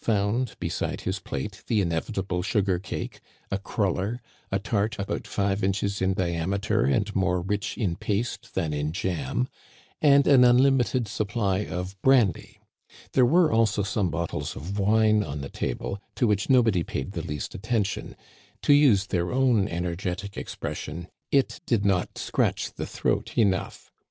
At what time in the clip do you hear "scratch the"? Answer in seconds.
22.17-22.87